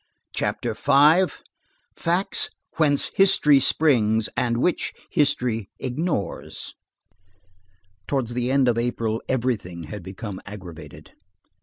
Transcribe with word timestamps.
CHAPTER 0.33 0.73
V—FACTS 0.73 2.49
WHENCE 2.77 3.11
HISTORY 3.13 3.59
SPRINGS 3.59 4.29
AND 4.35 4.57
WHICH 4.57 4.93
HISTORY 5.11 5.69
IGNORES 5.79 6.73
Towards 8.07 8.33
the 8.33 8.49
end 8.49 8.67
of 8.67 8.79
April, 8.79 9.21
everything 9.29 9.83
had 9.83 10.01
become 10.01 10.41
aggravated. 10.47 11.11